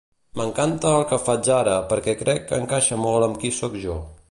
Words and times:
M'encanta 0.39 0.93
el 0.99 1.05
que 1.11 1.19
faig 1.25 1.51
ara 1.57 1.77
perquè 1.93 2.17
crec 2.23 2.41
que 2.53 2.61
encaixa 2.65 3.01
molt 3.05 3.29
amb 3.29 3.41
qui 3.45 3.53
soc 3.63 3.81
jo. 3.85 4.01